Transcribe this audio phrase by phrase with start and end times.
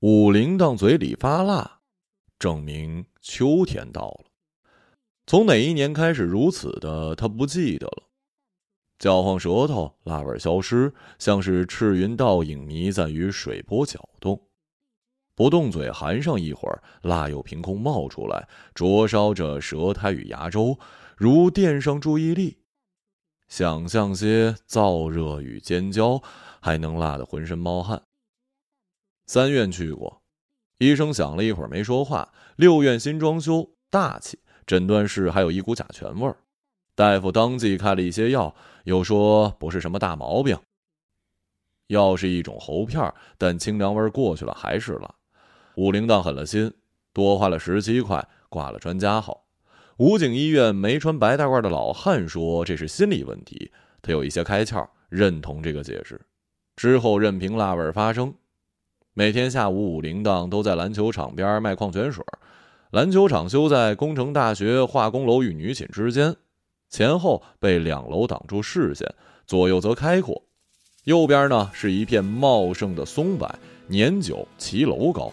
[0.00, 1.80] 五铃铛嘴里发辣，
[2.38, 4.26] 证明秋天到了。
[5.26, 8.04] 从哪一年开始如此的，他不记得了。
[9.00, 14.40] 搅晃舌头，辣味消失，像是赤云倒影弥散于水波搅动。
[15.34, 20.78] 不动嘴，含上一会儿，辣又凭空冒出来，灼烧着舌苔与牙周，
[21.16, 22.58] 如垫上注意力。
[23.48, 26.22] 想象些燥热与尖椒，
[26.60, 28.00] 还能辣得浑身冒汗。
[29.28, 30.22] 三院去过，
[30.78, 32.32] 医生想了一会儿没说话。
[32.56, 34.38] 六院新装修，大气。
[34.66, 36.36] 诊断室还有一股甲醛味儿，
[36.94, 40.58] 大夫当即开了一些药，又说不是什么大毛病。
[41.88, 45.14] 药是一种喉片，但清凉味过去了还是辣。
[45.76, 46.72] 武铃铛狠了心，
[47.12, 49.44] 多花了十七块挂了专家号。
[49.98, 56.18] 武警医院没穿白大褂的老汉说这是心理问题，他有一些开窍，认同这个解释。
[56.76, 58.34] 之后任凭辣味发生。
[59.18, 62.24] 每天下午，五铃铛都在篮球场边卖矿泉水。
[62.92, 66.36] 篮球场修在工程大学化工楼与女寝之间，
[66.88, 69.12] 前后被两楼挡住视线，
[69.44, 70.40] 左右则开阔。
[71.02, 73.52] 右边呢是一片茂盛的松柏，
[73.88, 75.32] 年久骑楼高。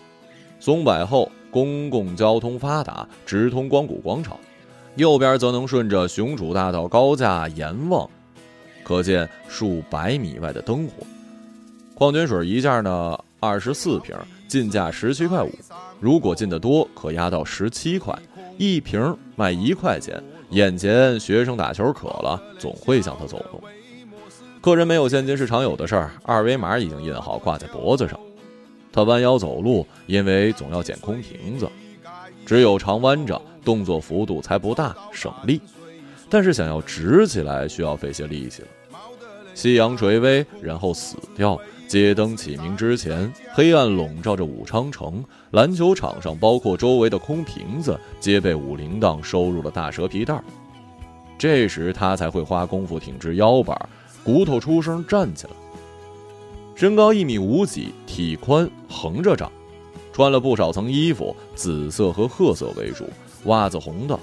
[0.60, 4.36] 松柏后公共交通发达，直通光谷广场。
[4.96, 8.10] 右边则能顺着雄楚大道高架沿望，
[8.84, 11.06] 可见数百米外的灯火。
[11.94, 13.16] 矿泉水一件呢？
[13.40, 14.16] 二十四瓶，
[14.48, 15.52] 进价十七块五。
[16.00, 18.18] 如果进的多，可压到十七块。
[18.58, 20.22] 一瓶卖一块钱。
[20.52, 23.62] 眼前学生打球渴了，总会向他走动。
[24.62, 28.18] 客人没有现金是常有的事儿，二维码已经印好，挂在脖子上。
[28.92, 31.68] 他弯腰走路，因为总要捡空瓶子，
[32.46, 35.60] 只有常弯着，动作幅度才不大，省力。
[36.30, 38.68] 但是想要直起来，需要费些力气了。
[39.56, 41.60] 夕阳垂危，然后死掉。
[41.88, 45.24] 街灯启明之前，黑暗笼罩着武昌城。
[45.52, 50.44] 篮球场上，包括周围的空瓶子，皆被武铃铛收入了大蛇皮袋。
[51.38, 53.78] 这时，他才会花功夫挺直腰板，
[54.24, 55.54] 骨头出声站起来。
[56.74, 59.50] 身高一米五几，体宽，横着长，
[60.12, 63.06] 穿了不少层衣服，紫色和褐色为主，
[63.46, 64.20] 袜子红的。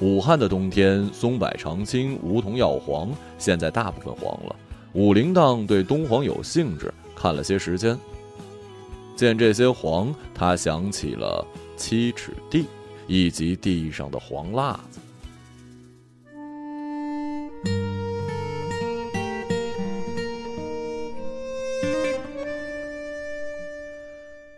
[0.00, 4.56] 武汉的冬天，松柏常青，梧桐要黄，现在大部分黄了。
[4.94, 7.98] 武铃铛对东黄有兴致，看了些时间。
[9.14, 11.46] 见这些黄，他想起了
[11.76, 12.64] 七尺地，
[13.06, 14.98] 以及地上的黄辣子。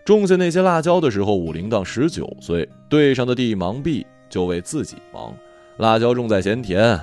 [0.05, 5.37] 种下那些辣椒的时候，武铃铛十九岁，队上的地忙毕，就为自己忙。
[5.77, 6.99] 辣椒种在闲田，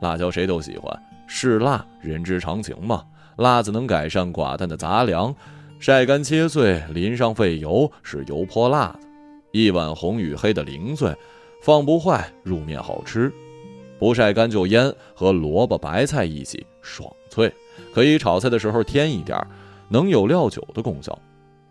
[0.00, 1.02] 辣椒谁都喜欢。
[1.26, 3.04] 是辣，人之常情嘛。
[3.36, 5.34] 辣子能改善寡淡的杂粮，
[5.78, 9.06] 晒干切碎，淋上废油，是油泼辣子。
[9.52, 11.14] 一碗红与黑的零碎，
[11.62, 13.30] 放不坏，入面好吃。
[13.98, 17.52] 不晒干就腌，和萝卜、白菜一起，爽脆。
[17.92, 19.38] 可以炒菜的时候添一点，
[19.90, 21.18] 能有料酒的功效，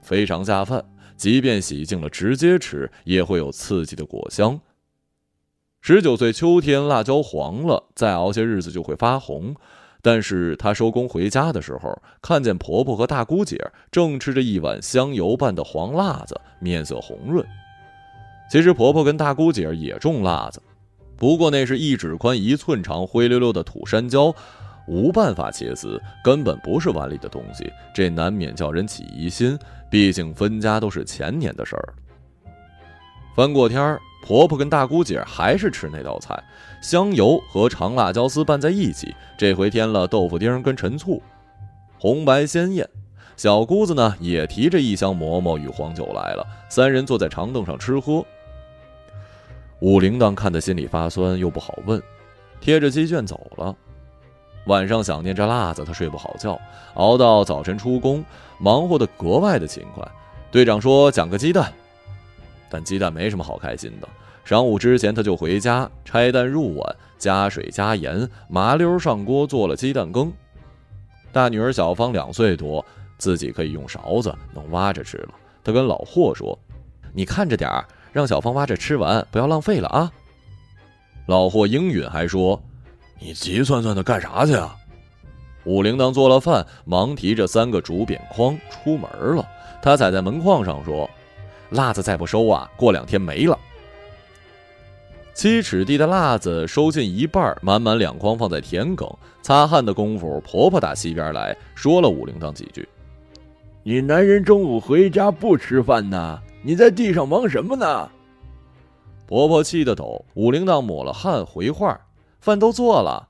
[0.03, 0.84] 非常下饭。
[1.18, 4.59] 即便洗净了直接吃，也会有刺激的果香。
[5.82, 9.56] 十九岁秋天，辣椒黄了，再熬些日子就会发红。
[10.02, 13.58] 但是她收工回家的时候，看见婆婆和大姑姐
[13.92, 17.46] 正吃着一碗香油拌的黄辣子，面色红润。
[18.52, 20.62] 其实婆婆跟大姑姐也种辣子，
[21.18, 24.34] 不过那是一指宽一寸长灰溜溜的土山椒，
[24.88, 29.58] 无办法切丝，根本不是碗里的东西，这难免叫人起疑心。
[29.90, 31.94] 毕竟分家都是前年的事儿。
[33.40, 34.02] 翻过天儿。
[34.22, 36.38] 婆婆跟大姑姐还是吃那道菜，
[36.82, 41.22] 香油和长辣椒丝拌在一起，这回添了豆腐丁跟陈醋，
[41.98, 42.86] 红白鲜艳。
[43.38, 48.26] 小姑子呢也提着一箱馍馍与黄酒来了，三人坐在长凳上吃喝。
[49.80, 52.04] 武铃铛看得心里发酸，又不好问，
[52.60, 53.74] 贴着鸡圈走了。
[54.66, 56.60] 晚上想念着辣子，他睡不好觉，
[56.96, 58.22] 熬到早晨出工，
[58.60, 60.06] 忙活得格外的勤快。
[60.52, 61.72] 队长说：“讲个鸡蛋。”
[62.69, 64.07] 但鸡蛋没什么好开心的。
[64.45, 70.31] 晌午之前，他就回家拆蛋入碗，加水加盐，麻溜上锅做了鸡蛋羹。
[71.31, 72.83] 大女儿小芳两岁多，
[73.19, 75.30] 自己可以用勺子，能挖着吃了。
[75.63, 76.57] 他跟老霍说
[77.13, 80.12] ：“你看着点儿，让小芳挖着吃完，不要浪费了啊。”
[81.27, 82.60] 老霍应允，还说
[83.19, 84.75] ：“你急算算的干啥去啊？”
[85.65, 89.48] 武铃铛做了饭，忙提着三个竹扁筐出门了。
[89.80, 91.07] 他踩在门框上说。
[91.71, 93.57] 辣子再不收啊，过两天没了。
[95.33, 99.16] 七尺地的辣子收进一半，满满两筐放在田埂。
[99.42, 102.88] 擦汗的功夫，婆婆打西边来说了武铃铛几句。
[103.83, 106.39] 你男人中午回家不吃饭呐？
[106.62, 108.10] 你在地上忙什么呢？
[109.25, 111.98] 婆婆气得抖，武铃铛抹了汗回话
[112.42, 113.30] ：“饭都做了，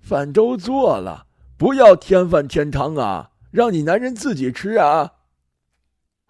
[0.00, 1.26] 饭都做了，
[1.56, 5.12] 不要添饭添汤啊，让你男人自己吃啊。”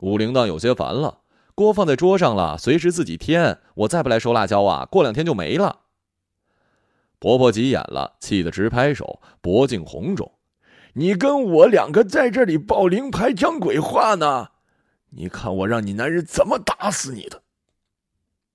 [0.01, 1.21] 武铃铛有些烦了，
[1.55, 3.59] 锅放在桌上了，随时自己添。
[3.75, 5.81] 我再不来收辣椒啊，过两天就没了。
[7.21, 10.33] 婆婆急眼了，气得直拍手，脖颈红肿。
[10.95, 14.49] 你跟我两个在这里抱灵牌讲鬼话呢？
[15.11, 17.43] 你看我让你男人怎么打死你的！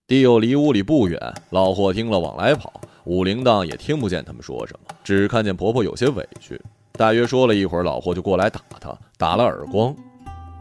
[0.06, 1.18] 地友离屋里不远，
[1.52, 6.60] 老霍听了往来跑，五铃铛也听不见他们说什么，只看见婆婆有些委屈。
[6.92, 9.96] 大约说了一会儿，老霍就过来打他，打了耳光。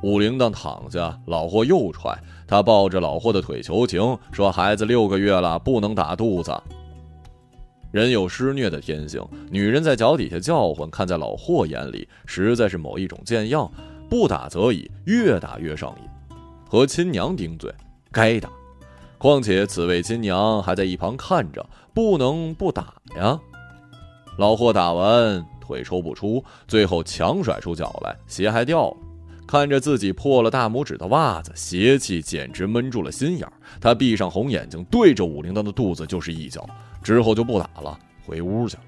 [0.02, 2.16] 武铃铛躺下，老霍又踹
[2.46, 6.52] 他，抱着老霍的腿求情，说：“孩子六个月了，不能打肚子。”
[7.90, 13.70] 人有施虐的天性，女人在脚底下叫唤，看在老霍眼里，实在是某一种贱样。
[14.08, 16.36] 不打则已，越打越上瘾，
[16.66, 17.74] 和亲娘顶嘴，
[18.10, 18.48] 该打。
[19.18, 23.38] 况且此位亲娘还在一旁看着，不能不打呀。
[24.38, 28.96] 老霍打完腿抽不出，最后强甩出脚来，鞋还掉了。
[29.48, 33.52] 看着自己破了大拇指的袜子，邪气简直闷住了心眼儿。
[33.80, 36.68] 他闭上红眼睛，对着武铃铛的肚子就是一脚，
[37.02, 38.82] 之后就不打了，回屋去了。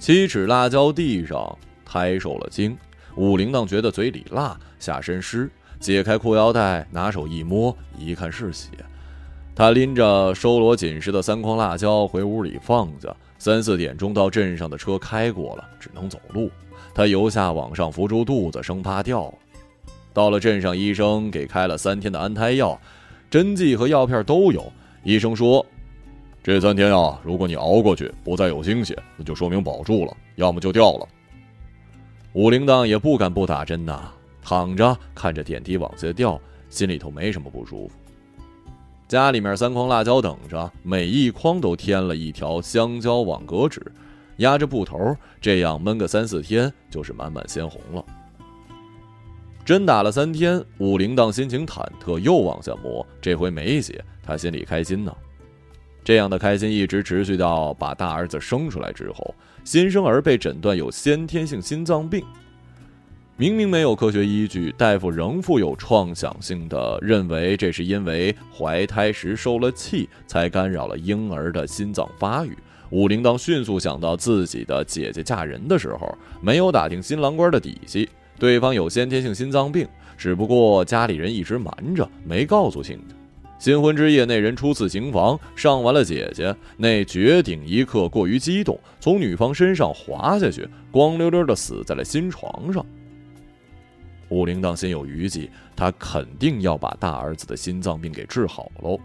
[0.00, 2.76] 七尺辣椒地上，胎受了惊。
[3.16, 5.48] 武铃铛觉得嘴里辣，下身湿，
[5.78, 8.66] 解开裤腰带，拿手一摸，一看是血。
[9.54, 13.14] 他拎着收罗紧实的三筐辣椒回屋里放下。
[13.38, 16.50] 三四点钟到镇上的车开过了，只能走路。
[16.94, 19.34] 他由下往上扶住肚子，生怕掉了。
[20.12, 22.80] 到了镇上，医生给开了三天的安胎药，
[23.30, 24.72] 针剂和药片都有。
[25.04, 25.64] 医生说
[26.42, 31.06] ：“这三天啊，如果你熬过去，不再有惊喜，那就说明保住了；要么就掉了。”
[32.32, 34.10] 武铃铛也不敢不打针呐，
[34.42, 36.40] 躺着看着点滴往下掉，
[36.70, 37.94] 心里头没什么不舒服。
[39.08, 43.80] 家里面三筐辣椒等着，每一筐都添了一条香蕉网格纸，
[44.38, 48.04] 压着布头，这样焖个三四天就是满满鲜红了。
[49.64, 55.14] 针打了三天，武铃铛心情忐忑，又往下磨，这回没血，他心里开心呢。
[56.02, 59.34] 这样的开心一直持续到把大儿子生出来之后。
[59.64, 62.24] 新生儿被诊断有先天性心脏病，
[63.38, 72.56] 明明没有科学依据，大夫仍富有创想性的认为这是因为怀胎时受了气，才干扰了婴儿的心脏发育。
[72.88, 79.86] 武铃铛迅速想到自己的姐姐嫁人的时候，没有打听新郎官的底细，对方有先天性心脏病，
[80.16, 83.14] 只不过家里人一直瞒着，没告诉亲家。
[83.58, 92.84] 新婚之夜，那人初次行房，上完了姐姐，那绝顶一刻过于激动，从女方身上滑下去，光溜溜的死在了新床上。
[94.28, 98.98] 武铃铛心有余悸，他肯定要把大儿子的心脏病给治好喽。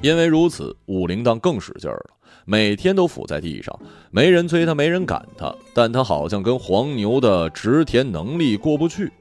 [0.00, 2.10] 因为如此，武铃铛更使劲儿了。
[2.44, 3.78] 每天都伏在地上，
[4.10, 9.12] 没人催他，没人赶他，但他好像跟黄牛的植田能力过不去。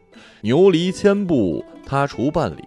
[0.42, 2.64] 牛离千步，他除半里。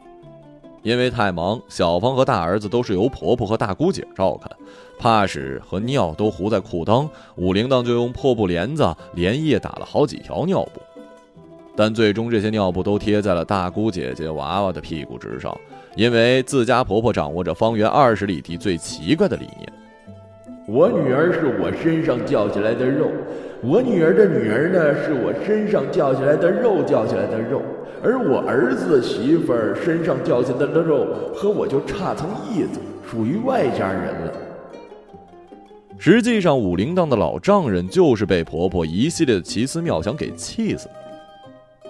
[0.84, 4.50] 因为太忙，小芳和大儿子都是由婆婆和大姑姐照看，
[4.98, 10.82] 怕屎和尿都糊在裤裆，武铃铛就用破布帘子连夜打了好几条尿布，
[11.74, 15.58] 但最终这些尿布都贴在了大姑姐姐娃娃的屁股之上，
[15.96, 19.72] 因为自家婆婆掌握着方圆二十里地最奇怪的理念。
[20.66, 23.10] 我女儿是我身上掉下来的肉，
[23.62, 27.62] 我女儿的女儿呢是我身上掉下来的肉掉下来的肉，
[28.04, 32.78] 而我儿子媳妇儿身上掉下来的肉和我就差层意思，
[33.10, 34.32] 属于外家人了。
[35.96, 40.94] 实际上，武铃铛的老丈人就是被婆婆一系列的奇思妙想给气死的。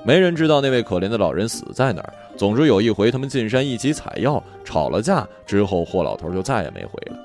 [0.05, 2.13] 没人知道那位可怜的老人死在哪儿。
[2.37, 7.17] 总之有一回，他们进山一起采药，吵了架之后，霍老头就再也没回来。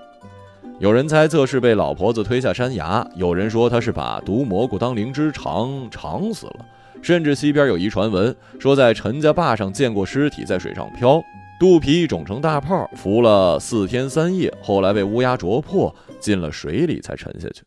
[0.80, 6.66] 有人猜测是被老婆子推下山崖，有人说他是把毒蘑菇当灵芝尝尝死了，
[7.02, 11.22] 甚至西边有一传闻说在陈家坝上见过尸体在水上漂，
[11.60, 17.64] 肚皮肿成大泡，浮了四天三夜，后来被乌鸦啄破，进了水里才沉下去。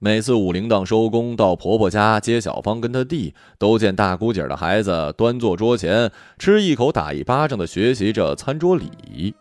[0.00, 9.34] 每次武铃铛收工到婆婆家接小芳跟她弟，都见大姑姐的孩子端坐桌前，吃一口打一巴掌的学习着餐桌礼仪。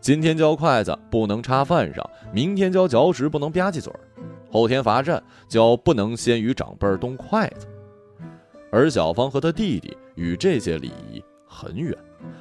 [0.00, 3.98] 今天教筷子不能插饭上，明天教嚼食不能吧唧嘴儿，
[4.52, 7.66] 后天罚站教不能先与长辈动筷子。
[8.70, 11.96] 而小芳和她弟弟与这些礼仪很远。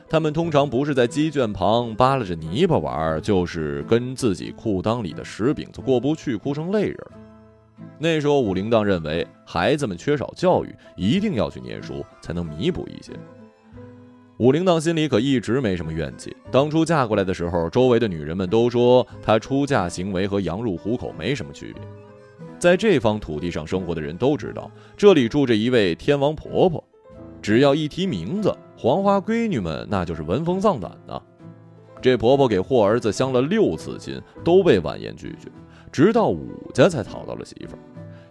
[0.10, 6.98] 他们通常不是在鸡圈旁扒拉着泥巴玩，就是跟自己裤裆里的石饼子过不去，哭成泪人。
[8.00, 13.12] 那时候，武铃铛认为孩子们缺少教育，一定要去念书，才能弥补一些。
[14.38, 16.36] 武铃铛心里可一直没什么怨气。
[16.52, 21.82] 当初嫁过来的时候，周围的女人们都说她出嫁行为和羊入虎口没什么区别。
[22.58, 26.84] 在这方土地上生活的人都知道，这里住着一位天王婆婆，
[27.42, 31.22] 只要一提名字，黄花闺女们那就是闻风丧胆呐。
[32.02, 35.50] 这婆婆给霍儿子相了六次亲，都被婉言拒绝，
[35.92, 37.80] 直到武家才讨到了媳妇儿。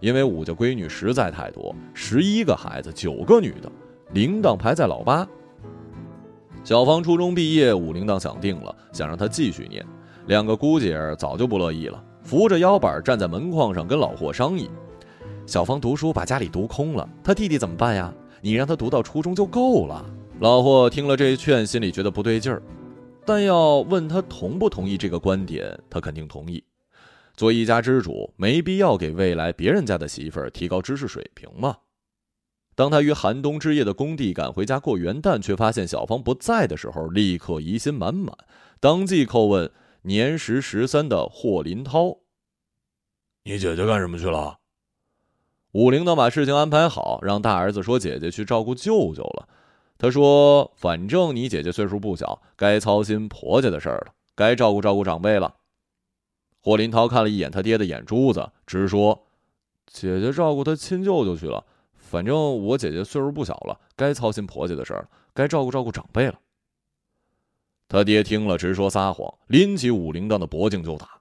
[0.00, 3.70] 因为武家闺女实在太多，十一个孩子，九个女的，
[4.12, 5.26] 铃铛排在老八。
[6.62, 9.84] 小芳初中毕业，武铃铛想定了，想让她继续念。
[10.26, 14.68] 两个姑姐儿早就不乐意了，扶着腰板站在门框上跟老霍商议
[15.46, 18.12] ：“小芳读书把家里读空了，她弟弟怎么办呀？
[18.40, 20.04] 你让他读到初中就够了。”
[20.40, 22.62] 老霍听了这一劝，心里觉得不对劲儿，
[23.26, 26.64] 但要问他同不同意这个观点，他肯定同意。
[27.36, 31.76] 做一家之主，没必要给未来别人家的媳妇儿提高知识水平嘛。
[32.74, 38.34] 当他于寒冬之夜的工地赶回家过元旦，却发现小芳不在的时候，立刻疑心满满，
[38.80, 39.70] 当即叩问
[40.06, 42.18] 年十十三的霍林涛
[43.44, 44.58] ：“你姐姐干什么去了？”
[45.72, 49.48] 武铃铛把事情安排好，让大儿子说姐姐去照顾舅舅了。
[49.96, 55.54] 他说：“反正你姐姐岁数不小，该操心婆家的事儿了，该照顾照顾长辈了。”
[56.60, 59.26] 霍林涛看了一眼他爹的眼珠子，直说
[59.90, 61.64] ：“姐姐照顾他亲舅舅去了。”
[61.96, 66.38] 反正我姐姐岁数不小了，该操心婆家的事儿了，该照顾照顾长辈了。
[67.88, 71.20] 他爹听了直说撒谎，拎起武铃铛的脖颈就打。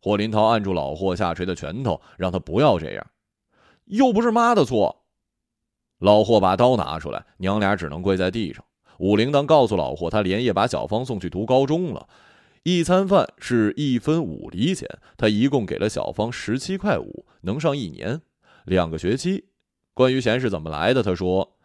[0.00, 3.06] 霍林涛按住老霍下垂的拳头，让他不要这样，
[3.86, 5.04] 又不是妈的错。
[5.98, 8.64] 老霍把刀拿出来，娘俩只能跪在地上。
[8.98, 12.08] 武铃铛告诉老霍，他连夜把小芳送去读高中了，
[12.62, 18.22] 一餐饭是一分五厘钱，他一共给了小芳十七块五，能上一年，
[18.64, 19.48] 两个学期。
[19.94, 21.56] 关于钱是怎么来的，他说：“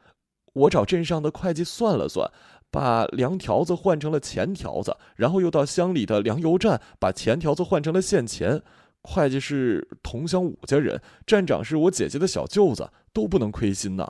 [0.54, 2.32] 我找镇上的会计算了算，
[2.72, 8.64] 把粮条子换成了钱条子，然后又到乡里的粮油站把钱条子换成了现钱。
[9.04, 14.10] 会计是同乡武家人，站长是我姐姐的小舅子，都不能亏心呐。”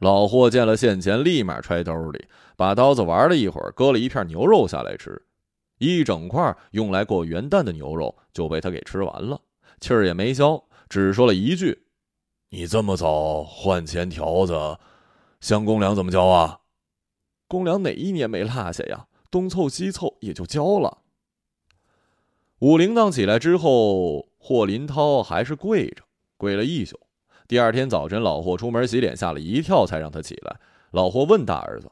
[0.00, 5.22] 老霍见了现钱，立马揣兜里，把刀子玩了一会儿，割了一片牛肉下来吃，
[5.76, 9.38] 一整块用来过元旦的牛肉就被他给吃完了，
[9.78, 11.84] 气儿也没消，只说了一句。
[12.48, 14.78] 你这么早换钱条子，
[15.42, 16.59] 乡公粮怎么交啊？
[17.50, 19.08] 公粮哪一年没落下呀？
[19.28, 20.98] 东凑西凑也就交了。
[22.60, 26.04] 武铃铛起来之后，霍林涛还是跪着，
[26.36, 27.00] 跪了一宿。
[27.48, 30.60] 第二天早晨，老霍出门洗脸，吓了一跳，才让他起来。
[30.92, 31.90] 老霍问大儿子：“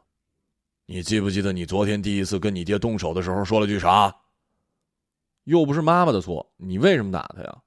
[0.87, 4.15] 你记不记得你昨天第一次跟你爹动手的时候说了句啥？”
[5.43, 7.63] 又不是妈妈的错，你为什么打他呀？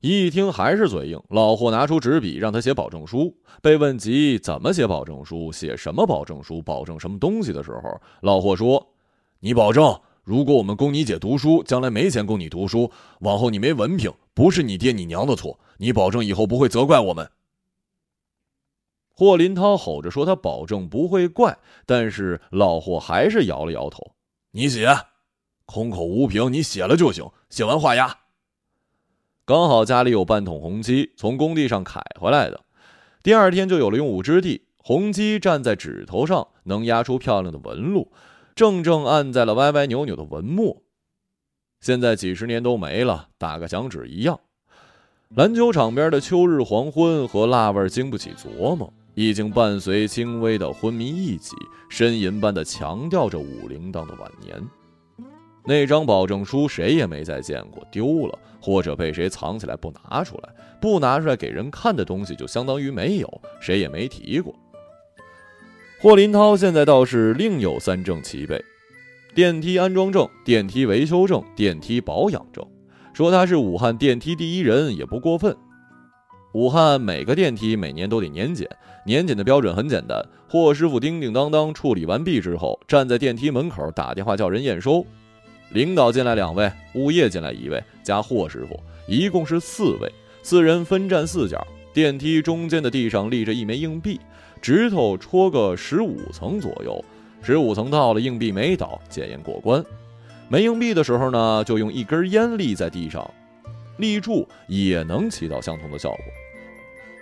[0.00, 3.36] 一听还是嘴硬，老霍拿出纸笔让他写保证书。
[3.60, 8.94] 被问及怎么写保证书、写什么保证书、保证什么东西的时候，老霍说
[9.40, 12.90] ：“你保证，如果我们供你姐读书，将来没钱供你读书，
[13.20, 15.60] 往后你没文凭，不是你爹你娘的错。
[15.76, 17.30] 你保证以后不会责怪我们。”
[19.14, 24.12] 霍林涛吼着说：“他保证不会怪。”但是老霍还是摇了摇头
[24.52, 24.88] ：“你写，
[25.66, 27.30] 空口无凭，你写了就行。
[27.50, 28.18] 写完画押。”
[29.50, 32.60] 刚好家里有半桶红漆，从工地上砍回来的，
[33.20, 34.62] 第二天就有了用武之地。
[34.76, 38.12] 红漆站在指头上，能压出漂亮的纹路，
[38.54, 40.76] 正正按在了歪歪扭扭的纹末。
[41.80, 44.38] 现在几十年都没了，打个响指一样。
[45.30, 51.56] 篮球场边的秋日黄昏和辣味经不起琢磨，已经伴随轻微的昏迷一起，
[51.90, 54.64] 呻吟般的强调着武铃铛的晚年。
[55.70, 60.48] 那张保证书谁也没再见过，丢了或者被谁藏起来不拿出来，
[60.80, 64.52] 不拿出来给人看的东西就相当于没有，谁也没提过。
[66.00, 68.60] 霍林涛现在倒是另有三证齐备：
[69.32, 72.66] 电梯安装证、电梯维修证、电梯保养证，
[73.12, 75.56] 说他是武汉电梯第一人也不过分。
[76.52, 78.68] 武汉每个电梯每年都得年检，
[79.06, 85.06] 年检的标准很简单：霍师傅叮叮当当处理完毕之后，站在电梯门口打电话叫人验收。
[85.72, 90.12] 领导进来两位，物业进来一位，加霍师傅，一共是四位。
[90.42, 94.18] 四人分站四角，电梯中间的地上立着一枚硬币，
[94.60, 97.04] 指头戳个十五层左右。
[97.42, 99.84] 十五层到了，硬币没倒，检验过关。
[100.48, 103.30] 没硬币的时候呢，就用一根烟立在地上，
[103.98, 106.18] 立柱也能起到相同的效果。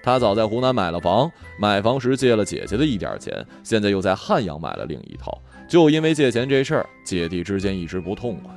[0.09, 5.39] 他早在湖南买了房，买房时借了姐姐的一点钱，现在又在汉阳买了另一套。
[5.69, 8.51] 就因为借钱这事儿，姐弟之间一直不痛快。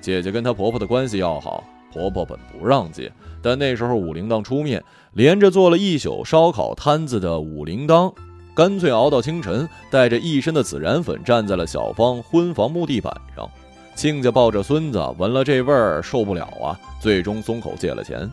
[0.00, 3.10] 姐姐跟她婆婆的关系要好，婆婆本不让借，
[3.42, 4.80] 但那时候武铃铛出面，
[5.14, 8.14] 连着做了一宿烧烤摊子的武铃铛，
[8.54, 13.50] 干脆熬到清晨，带着一身的孜然粉站在了小芳婚房木地板上。
[13.96, 18.30] 亲家抱着孙子，闻了这味儿受不了啊，最终松口借了钱。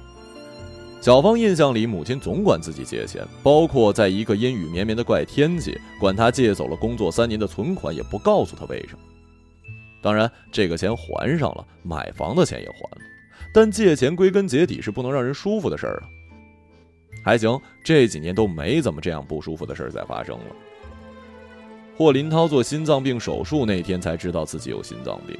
[0.99, 8.99] 小芳印象里，母亲总管自己借钱，包括在一个阴雨绵绵的怪天气，管她借走了工作三年的存款，也不告诉她为什么。
[10.01, 12.97] 当然，这个钱还上了，买房的钱也还了，
[13.53, 16.09] 但借钱归根结底是不能让人舒服的事儿啊。
[17.23, 20.45] 还行，这几年都没怎么这样不舒服的事儿再发生了。
[21.95, 25.37] 霍林涛做心脏病手术那天才知道自己有心脏病，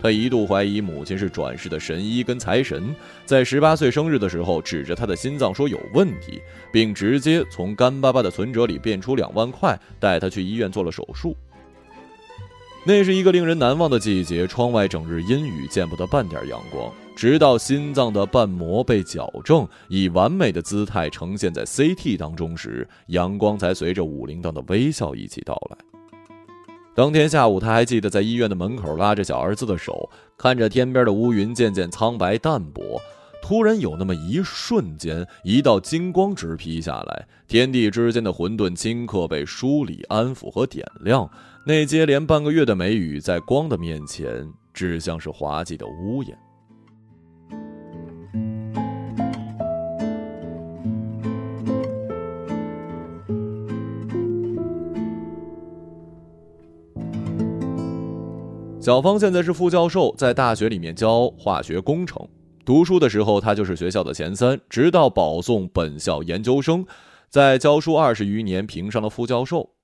[0.00, 2.94] 他一度怀疑母亲是转世的神医跟财神，
[3.26, 6.40] 在十八岁生日的时候指着他的心脏说有问题，
[6.72, 11.36] 并直接从干巴巴的存折里变出两万块带他去医院做了手术。
[12.84, 16.90] 那是一个令人难忘的季节，窗外整日阴雨，见不得半点阳光。
[17.14, 25.87] 直到心脏的瓣膜被矫正，以完美的姿态呈现在 CT 当中时，阳光才随着武铃铛的微笑一起到来。
[26.98, 33.00] 当天下午，他还记得在医院的门口拉着小儿子的手，看着天边的乌云渐渐苍白淡薄。
[33.40, 41.30] 突然有那么一瞬间，一道金光直劈下来，天地之间的混沌顷刻被梳理、安抚和点亮。
[41.64, 46.36] 那接连半个月的梅雨，在光的面前，只像是滑稽的屋檐。
[58.88, 62.26] 小芳现在是副教授，在大学里面教化学工程。
[62.64, 66.86] 读书的时候，他就是学校的前三，直到保送本校研究生，
[67.28, 69.74] 在教书二十余年，评上了副教授。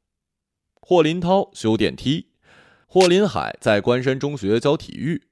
[0.80, 2.28] 霍林涛修电梯，
[2.86, 5.24] 霍林海在关山中学教体育，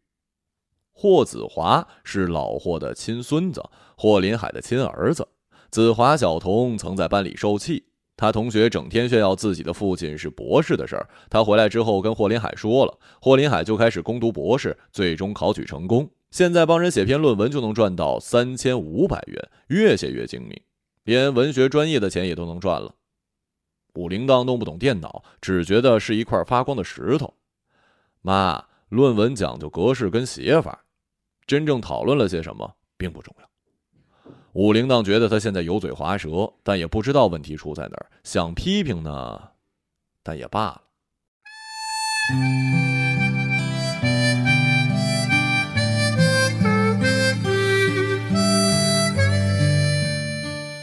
[0.92, 3.64] 霍子华是老霍的亲孙子，
[3.96, 5.26] 霍林海的亲儿子。
[5.70, 7.86] 子华小童曾在班里受气，
[8.22, 11.08] 他同学整天炫耀自己的父亲是博士的事儿。
[11.28, 16.08] 他回来之后跟霍林海说了，霍林海就开始攻读博士，最终考取成功。
[16.30, 20.56] 现在帮人写篇论文就能赚到三千五百元，越写越精明，
[21.02, 22.94] 连文学专业的钱也都能赚了。
[23.94, 27.34] 武铃铛弄不懂电脑，只觉得是一块发光的石头。
[28.20, 30.84] 妈，论文讲究格式跟写法，
[31.44, 33.51] 真正讨论了些什么并不重要。
[34.54, 39.40] 武铃铛觉得他现在油嘴滑舌，但也不知道问题出在哪儿，想批评呢，
[40.22, 40.82] 但也罢了。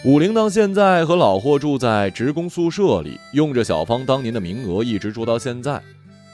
[0.04, 5.80] 武铃铛现在和老霍住在职工宿舍里，用着小芳当年的名额，一直住到现在。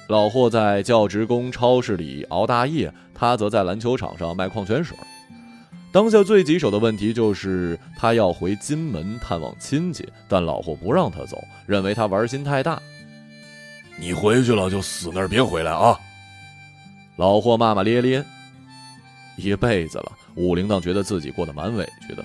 [0.08, 4.96] 老霍在教职工超市里熬大夜，他则在篮球场上卖矿泉水。
[5.96, 12.82] 当下最棘手的问题就是他要回金门探望亲戚，但老霍不让他走，认为他玩心太大。
[13.98, 15.98] 你回去了就死那儿别回来啊！
[17.16, 18.22] 老霍骂骂咧咧。
[19.38, 22.22] 一辈子了，武铃铛觉得自己过得蛮委屈的。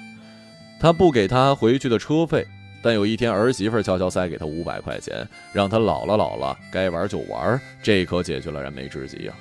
[0.80, 2.44] 他不给他回去的车费，
[2.82, 9.34] 但有一天儿媳妇悄悄塞给他五百块钱，让他老了老了该玩就玩，这可解决了燃眉之急呀，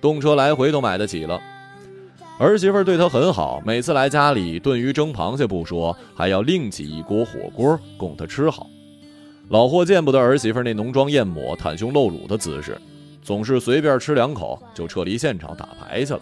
[0.00, 1.40] 动车来回都买得起了。
[2.40, 8.66] 儿媳妇对他很好，每次来家里炖鱼蒸螃蟹不说，还要另起一锅火锅供他吃好。
[9.50, 12.80] 老霍见不得儿媳妇那浓妆艳抹、袒胸露乳的姿势，
[13.22, 16.20] 总是随便吃两口就撤离现场打牌去了，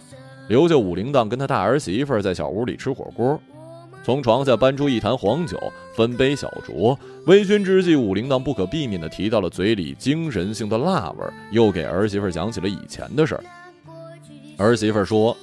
[0.49, 3.39] 留下武铃铛跟他大儿媳妇在小屋里吃火锅。
[4.03, 5.57] 从床下搬出一坛黄酒，
[5.95, 6.97] 分杯小酌。
[7.27, 13.43] 微醺之际，武铃铛不可避免地提到了嘴里精神性的辣味，又给儿媳妇讲起了以前的事儿。
[14.57, 15.35] 儿媳妇说：“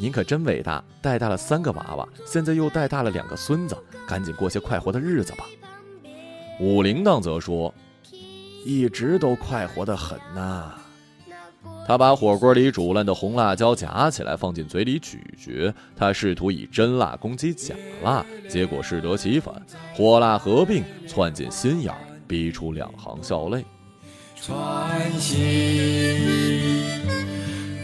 [0.00, 5.44] 您可真伟大，带大了三个娃娃，现在又带大了两个孙子，赶紧过些快活的日子吧。”
[6.60, 7.74] 武铃铛则说
[8.64, 10.72] ：“一直都快活得很呐。”
[11.86, 15.72] 他把火锅里煮烂的红辣椒夹起来，放进嘴里咀嚼。
[15.96, 19.54] 他试图以真辣攻击假辣，结果适得其反，
[19.94, 23.64] 火辣合并窜进心眼儿，逼出两行笑泪。
[24.36, 25.38] 穿行，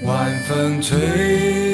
[0.05, 1.74] 晚风吹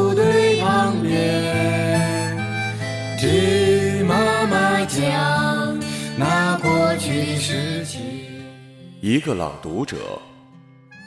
[9.11, 9.97] 一个朗读者，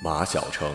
[0.02, 0.70] 马晓成。